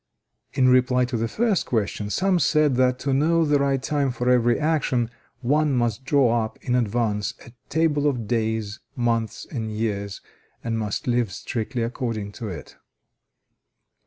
In 0.53 0.67
reply 0.67 1.05
to 1.05 1.15
the 1.15 1.27
first 1.27 1.67
question, 1.67 2.09
some 2.09 2.39
said 2.39 2.73
that 2.77 2.97
to 3.01 3.13
know 3.13 3.45
the 3.45 3.59
right 3.59 3.79
time 3.83 4.09
for 4.09 4.31
every 4.31 4.59
action, 4.59 5.11
one 5.41 5.73
must 5.75 6.05
draw 6.05 6.43
up 6.43 6.57
in 6.63 6.73
advance, 6.73 7.35
a 7.45 7.51
table 7.69 8.07
of 8.07 8.27
days, 8.27 8.79
months 8.95 9.45
and 9.51 9.71
years, 9.71 10.19
and 10.63 10.79
must 10.79 11.05
live 11.05 11.31
strictly 11.31 11.83
according 11.83 12.31
to 12.31 12.47
it. 12.49 12.77